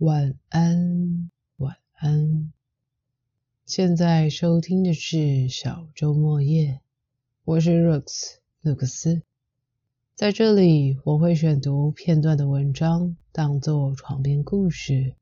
[0.00, 2.54] 晚安，晚安。
[3.66, 6.80] 现在收听的是小周末夜，
[7.44, 9.20] 我是 Rux 卢克斯。
[10.14, 15.16] 在这里，我会选读片段的文章，当做床边故事，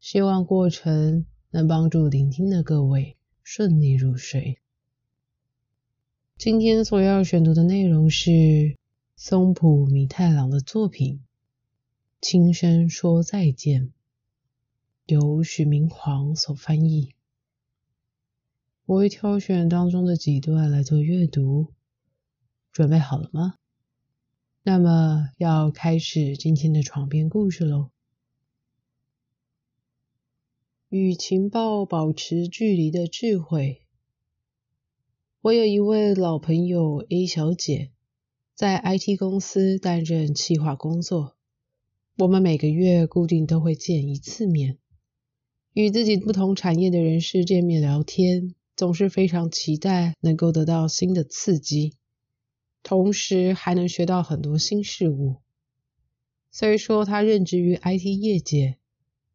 [0.00, 4.58] 希望过程能帮助聆听的各位顺利入睡。
[6.36, 8.76] 今天所要选读的内容是
[9.14, 11.18] 松浦弥太郎的作品
[12.20, 13.86] 《轻声说再见》，
[15.08, 17.14] 由许明煌所翻译。
[18.84, 21.72] 我会挑选当中的几段来做阅读，
[22.72, 23.54] 准备好了吗？
[24.62, 27.88] 那么要开始今天的床边故事喽。
[30.90, 33.86] 与情报保持距离的智慧。
[35.40, 37.92] 我有一位老朋友 A 小姐，
[38.54, 41.34] 在 IT 公司担任企划工作。
[42.18, 44.76] 我们每个月固定都会见一次面，
[45.72, 51.94] 与自己不同产业的人士见面聊天，总是非常期待能够得到新的刺激，
[52.82, 55.36] 同时还能学到很多新事物。
[56.50, 58.76] 虽说他任职于 IT 业界，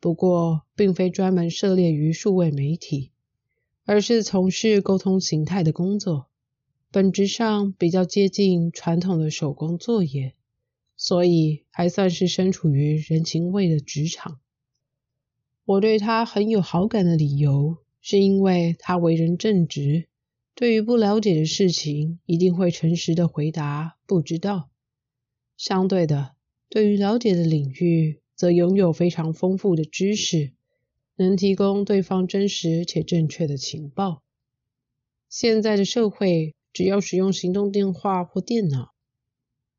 [0.00, 3.10] 不过并非专门涉猎于数位媒体。
[3.84, 6.28] 而是从事沟通形态的工作，
[6.92, 10.34] 本质上比较接近传统的手工作业，
[10.96, 14.38] 所以还算是身处于人情味的职场。
[15.64, 20.08] 我对他很有好感的理由，是因为他为人正直，
[20.54, 24.70] 对于不了解的事情，一定会诚实的回答不知道。
[25.56, 26.34] 相对的，
[26.68, 30.52] 对于了解的领域，则拥有非常丰富的知识。
[31.16, 34.22] 能提供对方真实且正确的情报。
[35.28, 38.92] 现在的社会，只要使用行动电话或电脑，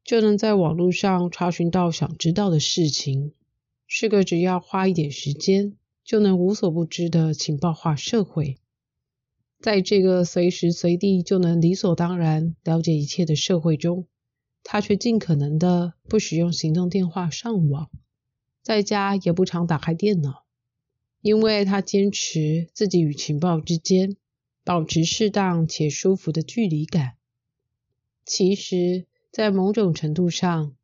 [0.06, 3.34] 就能在网络上查询到想知道的事情，
[3.96, 8.58] 是个只要花一点时间就能无所不知的情报化社会。
[9.60, 14.08] 在这个随时随地就能理所当然了解一切的社会中，
[14.64, 17.92] 他却尽可能的不使用行动电话上网，
[18.64, 20.44] 在家也不常打开电脑。
[21.22, 24.18] 因为他坚持自己与情报之间
[24.64, 27.18] 保持适当且舒服的距离感。
[28.26, 30.76] 其实，在某种程度上，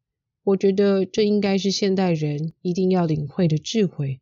[0.49, 4.19] 我觉得这应该是现代人一定要领会的智慧。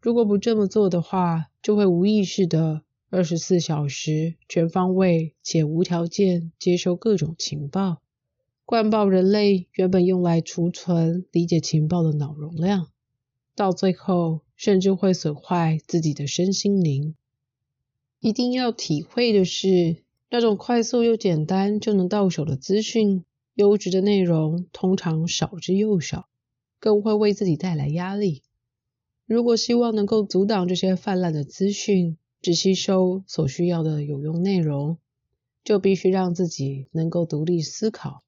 [0.00, 8.02] 如果不这么做的话，就会无意识的二十四小时全方位且无条件接收各种情报，
[8.64, 12.88] 灌爆人类原本用来储存、理解情报的脑容量，
[13.54, 14.40] 到最后。
[14.56, 17.14] 甚至会损坏自己的身心灵。
[18.20, 19.96] 一定要体会的是，
[20.30, 23.25] 那种快速又简单就能到手的资讯，
[23.56, 26.28] 优质的内容通常少之又少，
[26.78, 28.42] 更会为自己带来压力。
[29.24, 34.98] 如果希望能够阻挡这些泛滥的资讯，只吸收所需要的有用内容，
[35.64, 38.22] 就必须让自己能够独立思考。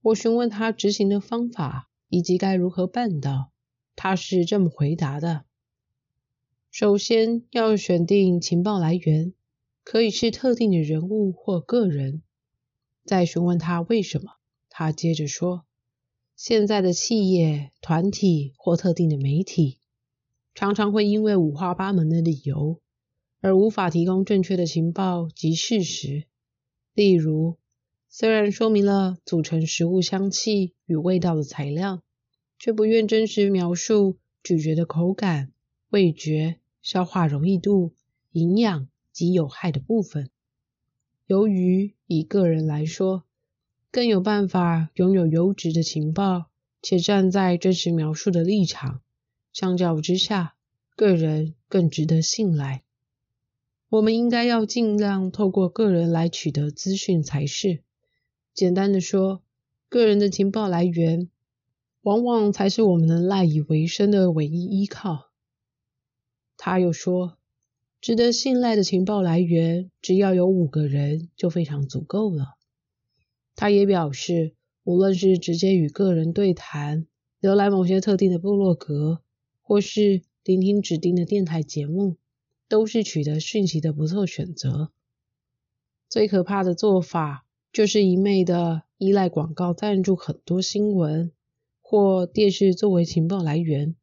[0.00, 3.52] 我询问他执行的方法，以及该如何办到。
[3.96, 5.44] 他是这么回答的：
[6.70, 9.34] 首先要选定情报来源，
[9.84, 12.22] 可以是特定的人物或个人。
[13.06, 14.32] 再询问他为什么。
[14.68, 15.64] 他接着说：
[16.36, 19.78] 现在的企业、团体或特定的媒体，
[20.54, 22.80] 常常会因为五花八门的理由，
[23.40, 26.24] 而无法提供正确的情报及事实。
[26.92, 27.56] 例如，
[28.10, 32.02] 虽然说明了组成食物香气与味道的材料。
[32.58, 35.52] 却不愿真实描述咀嚼的口感、
[35.90, 37.92] 味觉、消化容易度、
[38.32, 40.30] 营养及有害的部分。
[41.26, 43.24] 由于以个人来说，
[43.90, 46.46] 更有办法拥有优质的情报，
[46.80, 49.00] 且站在真实描述的立场，
[49.52, 50.54] 相较之下，
[50.94, 52.84] 个人更值得信赖。
[53.88, 57.82] 我们应该要尽量透过个人来取得资讯才是。
[58.54, 59.42] 简单的说，
[59.88, 61.28] 个人的情报来源。
[62.02, 65.32] 往往才是我们能赖以为生的唯一依靠。
[66.56, 67.36] 他又说，
[68.00, 72.54] 值得信赖的情报来源，只要有五个人就非常足够了。
[73.54, 74.54] 他也表示，
[74.84, 77.06] 无论是直接与个人对谈、
[77.40, 79.22] 浏览某些特定的部落格，
[79.62, 82.16] 或是聆听指定的电台节目，
[82.68, 84.90] 都是取得讯息的不错选择。
[86.08, 91.32] 最可怕的做法，就是一昧的依赖广告赞助很多新闻。
[91.88, 93.94] 或电视作为情报来源，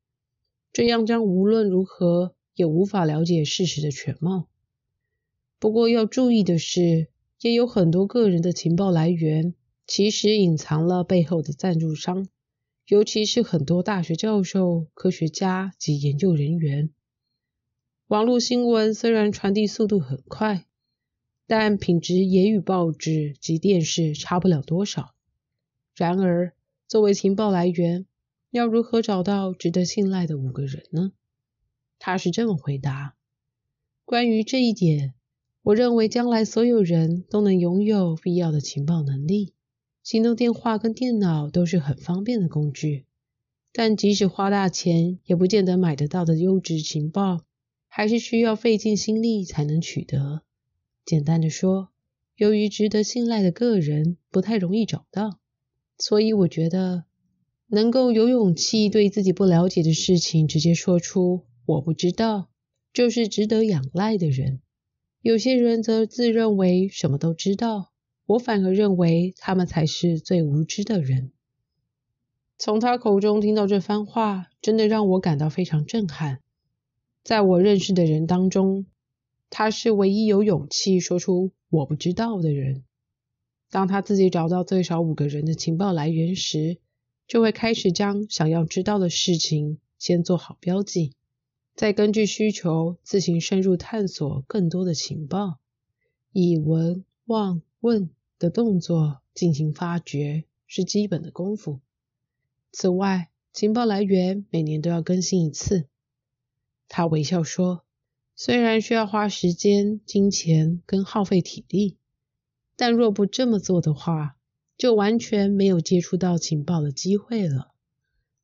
[0.72, 4.47] 这样将无论如何也无法了解事实的全貌。
[5.59, 7.07] 不过要注意的是，
[7.41, 9.53] 也有很多个人的情报来源
[9.88, 12.27] 其实隐藏了背后的赞助商，
[12.88, 16.89] 尤其是很多大学教授、科学家及研究人员。
[18.07, 20.65] 网络新闻虽然传递速度很快，
[21.47, 25.15] 但品质也与报纸及电视差不了多少。
[25.95, 26.53] 然而，
[26.88, 28.05] 作为情报来源，
[28.51, 31.13] 要如何找到值得信赖的五个人呢？
[32.05, 33.15] 他是这么回答：
[34.03, 35.13] 关于这一点，
[35.61, 39.53] 我认为将来所有人都能拥有必要的情报能力。
[40.03, 43.05] 行动电话跟电脑都是很方便的工具，
[43.71, 47.45] 但即使花大钱，也不见得买得到的优质情报，
[47.88, 50.41] 还是需要费尽心力才能取得。
[51.05, 51.88] 简单的说，
[52.35, 55.39] 由于值得信赖的个人不太容易找到，
[55.97, 57.05] 所以我觉得
[57.67, 62.50] 能够有勇气对自己不了解的事情直接说出“我不知道”，
[62.94, 64.62] 就是值得仰赖的人。
[65.21, 67.92] 有些人则自认为什么都知道。
[68.25, 71.33] 我反而认为他们才是最无知的人。
[72.57, 76.39] 从他口中听到这番话，真的让我感到非常震撼。
[77.21, 78.86] 在我认识的人当中，
[79.50, 82.86] 他是唯一有勇气说出“我不知道”的人。
[83.69, 86.77] 当他自己找到最少五个人的情报来源时，
[87.27, 91.13] 就会开始将想要知道的事情先做好标记，
[91.75, 95.60] 再根据需求自行深入探索更多的情报，
[96.31, 97.62] 以闻望。
[97.84, 98.10] 问
[98.40, 101.81] 的动作进行发掘是基本的功夫。
[102.72, 105.90] 此外，情报来源每年都要更新一次。
[106.88, 107.84] 他微笑说
[108.38, 111.98] ：“虽然需要花时间、金钱跟耗费体力，
[112.78, 114.38] 但若不这么做的话，
[114.78, 117.74] 就完全没有接触到情报的机会了。”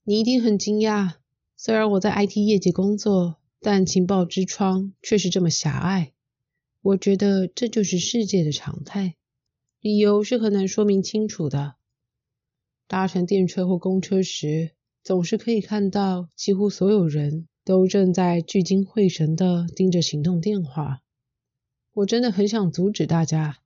[0.04, 1.14] 你一定很惊讶，
[1.62, 6.14] 虽然我在 IT 业界工作，但情报之窗却是这么狭隘。
[6.82, 9.18] 我觉得这就是世界的常态。
[9.82, 11.76] 理由是很难说明清楚的。
[12.88, 14.72] 搭乘电车或公车时，
[15.04, 21.02] 总是可以看到几乎所有人都正在聚精会神地盯着行动电话。
[21.92, 23.58] 我真的很想阻止大家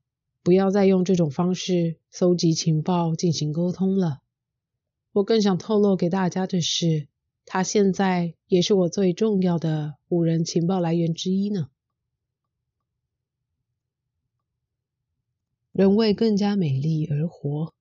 [0.42, 4.24] 不要再用这种方式搜集情报进行沟通了。
[5.12, 7.08] 我更想透露给大家的是，
[7.46, 11.70] 他现在也是我最重要的五人情报来源之一呢。
[15.72, 17.74] 人为更加美丽而活，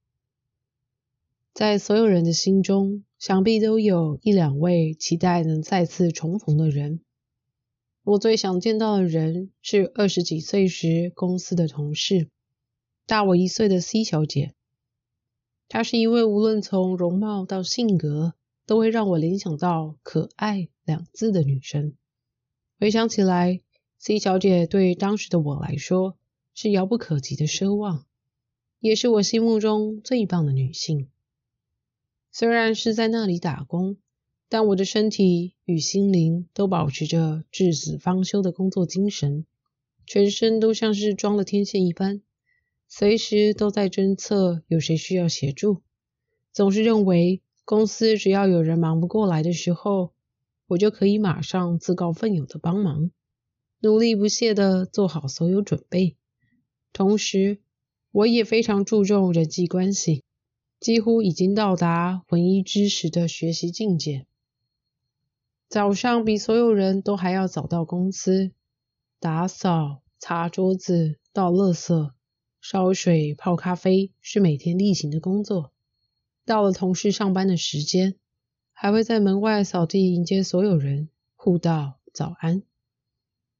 [1.52, 7.00] 在所有人的心中，想必都有一两位期待能再次重逢的人。
[8.02, 12.30] 我最想见到的人是二十几岁时公司的同事，
[13.06, 14.54] 大我一岁的 C 小姐。
[15.68, 18.34] 她是一位无论从容貌到性格，
[18.66, 21.94] 都会让我联想到“可爱”两字的女生。
[22.78, 23.60] 回想起来
[23.98, 26.16] ，C 小姐对当时的我来说，
[26.54, 28.06] 是遥不可及的奢望，
[28.80, 31.08] 也是我心目中最棒的女性。
[32.30, 33.98] 虽然是在那里打工，
[34.48, 39.44] 但我的身体与心灵都保持着至死方休的工作精神，
[40.06, 42.22] 全身都像是装了天线一般，
[42.88, 45.82] 随时都在侦测有谁需要协助。
[46.52, 50.12] 总是认为公司只要有人忙不过来的时候，
[50.66, 53.10] 我就可以马上自告奋勇的帮忙，
[53.80, 56.16] 努力不懈的做好所有准备。
[56.92, 57.60] 同时，
[58.10, 60.24] 我也非常注重人际关系，
[60.80, 64.26] 几乎已经到达文一知识的学习境界。
[65.68, 68.50] 早上比所有人都还要早到公司，
[69.20, 72.10] 打扫、擦桌子、倒垃圾、
[72.60, 75.71] 烧水、泡咖啡是每天例行的工作。
[76.44, 78.16] 到了同事上班的时间，
[78.72, 82.62] 还会在门外扫地迎接所有人，互道早安。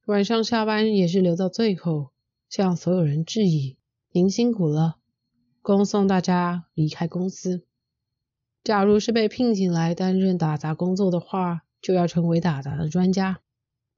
[0.07, 2.13] 晚上下班也是留到最后。
[2.49, 3.79] 向所有人致意，
[4.11, 4.97] 您辛苦了，
[5.63, 7.65] 恭送大家离开公司。
[8.63, 13.41] 假如是被聘请来担任打杂工作的话，就要成为打杂的专家。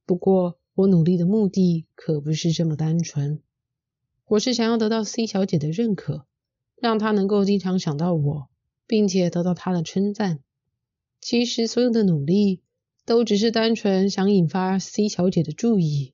[0.07, 3.43] 不过，我努力的目的可不是这么单纯，
[4.27, 6.25] 我是想要得到 C 小姐的认可，
[6.77, 8.49] 让她能够经常想到我，
[8.87, 10.41] 并且得到他的称赞。
[11.21, 12.61] 其实，所有的努力
[13.07, 16.13] 都只是单纯想引发 C 小姐的注意。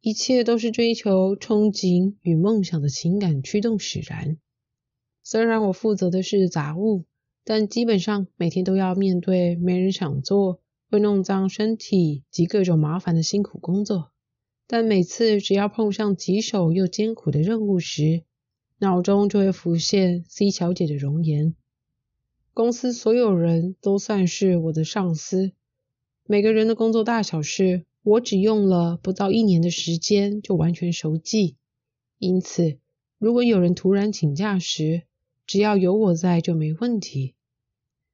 [0.00, 4.36] 一切都是追求憧憬与梦想的情感驱动使然。
[5.22, 7.04] 虽然我负责的是杂物，
[7.44, 14.10] 但基本上每天都要面对没人想做、会弄脏身体及各种麻烦的辛苦工作。
[14.66, 18.24] 但每次只要碰上棘手又艰苦的任务时，
[18.78, 21.54] 脑中就会浮现 C 小姐的容颜。
[22.54, 25.52] 公司所有人都算是我的上司，
[26.26, 27.86] 每个人的工作大小事。
[28.04, 31.54] 我只用了不到一年的时间就完全熟记，
[32.18, 32.78] 因此
[33.16, 35.04] 如果有人突然请假时，
[35.46, 37.34] 只要有我在就没问题。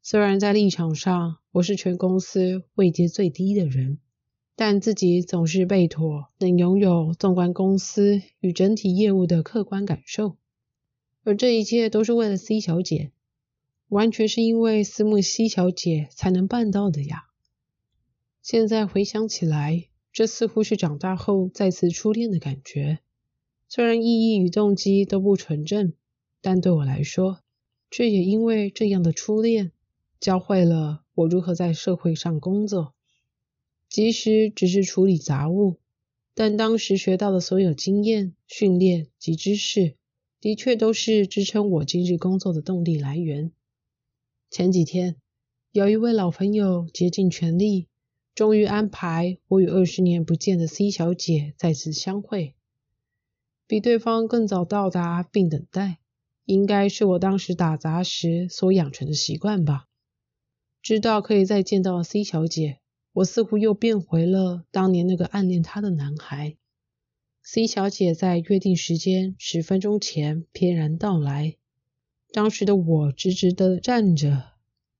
[0.02, 3.98] 虽然在立场上我是全公司位阶最低的人，
[4.54, 10.36] 但自己总是备妥能拥有纵观公司与整体业务的客观感受，
[11.24, 13.10] 而这一切都是为了 C 小姐，
[13.88, 17.24] 完全是因为思慕西小姐才能办到的呀。
[18.42, 22.98] 现在回想起来，这似乎是长大后再次初恋的感觉，
[23.68, 25.92] 虽然意义与动机都不纯正，
[26.40, 27.40] 但对我来说，
[27.90, 29.72] 却也因为这样的初恋。
[30.20, 32.94] 教会了我如何在社会上工作，
[33.88, 35.78] 即使只是处理杂物，
[36.34, 39.94] 但当时学到的所有经验、训练及知识，
[40.40, 43.52] 的确都是支撑我今日工作的动力来源。
[44.50, 45.16] 前几天，
[45.72, 47.86] 有一位老朋友竭尽全力，
[48.34, 52.54] 终于安排我与二十年不见的 C 小姐再次相会。
[53.66, 55.98] 比对方更早到达并等待，
[56.46, 59.84] 应该是我当时打杂时所养成的习惯吧。
[60.80, 62.78] 知道可以再见到 C 小姐，
[63.12, 66.56] 我似乎又变回了当年那个暗恋她的男孩。
[67.42, 71.56] C 小姐在约定时间十分钟前翩然到来，
[72.30, 74.52] 当时的我直直的站着，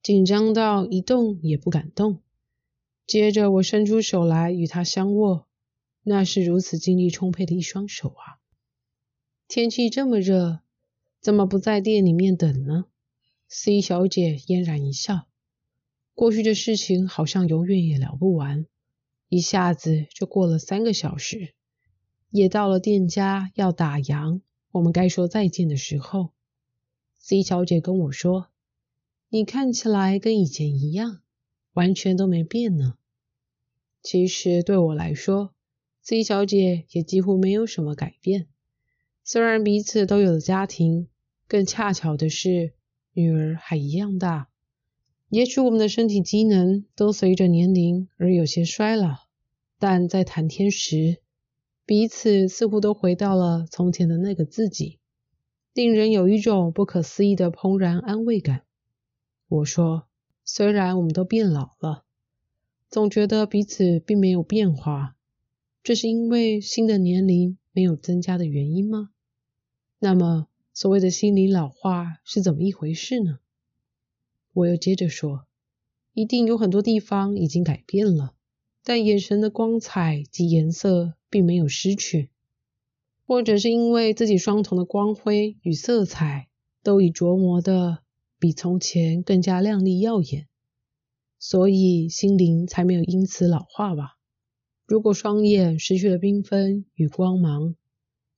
[0.03, 2.23] 紧张到一动也不敢动。
[3.07, 5.47] 接着我伸出手来与他相握，
[6.03, 8.41] 那是如此精力充沛的一双手啊！
[9.47, 10.61] 天气这么热，
[11.21, 12.87] 怎么不在店里面等呢
[13.49, 15.27] ？C 小姐嫣然一笑。
[16.15, 18.67] 过去的事情好像永远也聊不完，
[19.29, 21.55] 一下子就过了三个小时，
[22.31, 24.41] 也到了店家要打烊，
[24.73, 26.31] 我们该说再见的时候。
[27.19, 28.49] C 小姐跟我说
[29.29, 31.21] ：“你看起来跟以前一样，
[31.75, 32.95] 完全都没变呢。”
[34.03, 35.53] 其实对我来说
[36.01, 38.47] ，C 小姐也几乎没有什么改变。
[39.25, 41.09] 虽然彼此都有了家庭，
[41.47, 42.73] 更恰巧的是，
[43.13, 44.49] 女儿还一样大。
[45.29, 49.27] 也许我们的身体机能都随着年龄而有些衰老，
[49.79, 51.19] 但在谈天时，
[51.85, 54.99] 彼此似乎都回到了从前的那个自己，
[55.79, 58.65] 令人有一种不可思议的怦然安慰感。
[59.47, 60.09] 我说，
[60.43, 62.03] 虽然我们都变老了，
[62.91, 65.15] 总觉得彼此并没有变化，
[65.85, 69.11] 这是因为新的年龄没有增加的原因吗？
[70.01, 73.39] 那么，所谓的心理老化是怎么一回事呢？
[74.55, 75.47] 我又接着说，
[76.13, 78.35] 一定有很多地方已经改变了，
[78.83, 82.31] 但眼神的光彩及颜色并没有失去，
[83.29, 86.49] 或者是因为自己双瞳的光辉与色彩
[86.83, 87.99] 都已琢磨的
[88.39, 90.47] 比从前更加亮丽耀眼，
[91.39, 94.17] 所以心灵才没有因此老化吧？
[94.87, 97.75] 如果双眼失去了缤纷与光芒，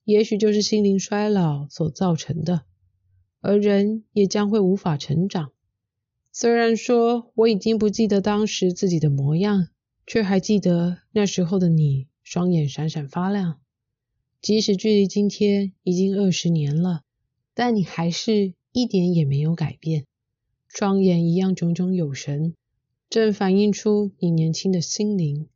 [0.02, 2.62] 也许就是心灵衰老所造成的，
[3.40, 5.52] 而人也将会无法成长。
[6.32, 9.68] 虽然说我已经不记得当时自己的模样，
[10.04, 13.59] 却还记得那时候的你，双眼闪闪发亮。
[14.42, 17.02] 即使距离今天已经二十年了，
[17.52, 20.06] 但你还是一点也没有改变，
[20.66, 22.54] 双眼一样炯炯有神，
[23.10, 25.48] 正反映出你年轻的心灵。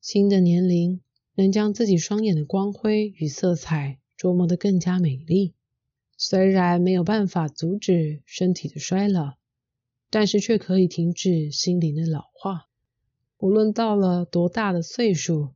[0.00, 1.00] 新的年龄
[1.34, 5.52] 能将自己双眼的光辉与色彩琢磨得更加美丽。
[6.16, 9.34] 虽然没有办法阻止身体的衰老，
[10.08, 12.68] 但是却可以停止心灵的老化。
[13.38, 15.50] 无论到了多大的岁数，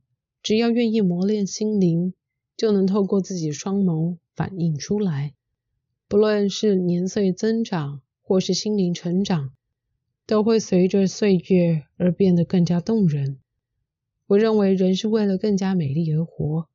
[0.47, 2.13] 只要愿意磨练心灵，
[2.55, 5.35] 就能透过自己的双眸反映出来。
[6.07, 9.51] 不论是年岁增长，或是心灵成长，
[10.25, 13.41] 都会随着岁月而变得更加动人。
[14.27, 16.69] 我认为人是为了更加美丽而活，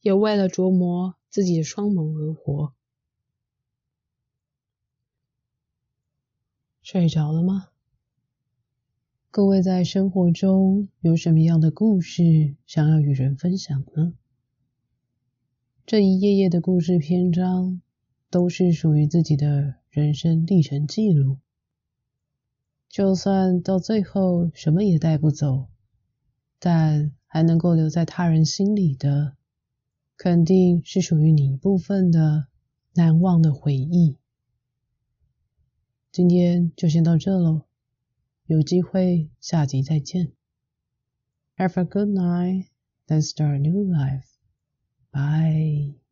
[0.00, 2.74] 也为了琢磨自己的双眸而活。
[6.82, 7.68] 睡着了吗？
[9.34, 14.14] 各位在生活中有什么样的故事想要与人分享呢？
[15.84, 17.82] 这一页页的故事篇章
[18.30, 21.38] 都是属于自己的人生历程记录。
[22.88, 25.66] 就算到最后什么也带不走，
[26.60, 29.34] 但还能够留在他人心里的，
[30.16, 32.46] 肯定是属于你一部分的
[32.94, 34.16] 难忘的回忆。
[36.12, 37.63] 今天就先到这喽，
[38.46, 40.32] 有机会下集再见。
[41.56, 42.66] Have a good night,
[43.06, 44.26] then start a new life.
[45.10, 46.03] Bye.